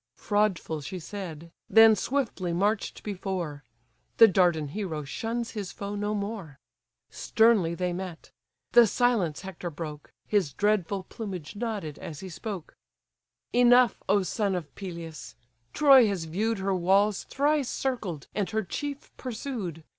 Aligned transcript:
Fraudful 0.17 0.81
she 0.81 0.97
said; 0.97 1.51
then 1.69 1.95
swiftly 1.95 2.53
march'd 2.53 3.03
before: 3.03 3.63
The 4.17 4.27
Dardan 4.27 4.69
hero 4.69 5.03
shuns 5.03 5.51
his 5.51 5.71
foe 5.71 5.93
no 5.93 6.15
more. 6.15 6.57
Sternly 7.11 7.75
they 7.75 7.93
met. 7.93 8.31
The 8.71 8.87
silence 8.87 9.41
Hector 9.41 9.69
broke: 9.69 10.11
His 10.25 10.53
dreadful 10.53 11.03
plumage 11.03 11.55
nodded 11.55 11.99
as 11.99 12.21
he 12.21 12.29
spoke: 12.29 12.75
"Enough, 13.53 14.01
O 14.09 14.23
son 14.23 14.55
of 14.55 14.73
Peleus! 14.73 15.35
Troy 15.71 16.07
has 16.07 16.25
view'd 16.25 16.57
Her 16.57 16.73
walls 16.73 17.25
thrice 17.25 17.69
circled, 17.69 18.27
and 18.33 18.49
her 18.49 18.63
chief 18.63 19.15
pursued. 19.17 19.83